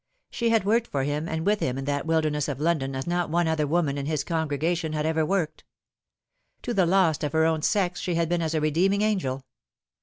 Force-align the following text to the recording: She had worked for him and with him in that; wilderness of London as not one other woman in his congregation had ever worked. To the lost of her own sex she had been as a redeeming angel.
She 0.31 0.49
had 0.49 0.65
worked 0.65 0.87
for 0.87 1.03
him 1.03 1.29
and 1.29 1.45
with 1.45 1.59
him 1.59 1.77
in 1.77 1.85
that; 1.85 2.07
wilderness 2.07 2.47
of 2.47 2.59
London 2.59 2.95
as 2.95 3.05
not 3.05 3.29
one 3.29 3.47
other 3.47 3.67
woman 3.67 3.99
in 3.99 4.07
his 4.07 4.23
congregation 4.23 4.93
had 4.93 5.05
ever 5.05 5.23
worked. 5.23 5.63
To 6.63 6.73
the 6.73 6.87
lost 6.87 7.23
of 7.23 7.33
her 7.33 7.45
own 7.45 7.61
sex 7.61 7.99
she 7.99 8.15
had 8.15 8.27
been 8.27 8.41
as 8.41 8.55
a 8.55 8.61
redeeming 8.61 9.03
angel. 9.03 9.45